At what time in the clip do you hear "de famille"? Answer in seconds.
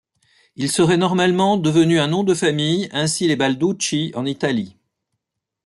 2.23-2.89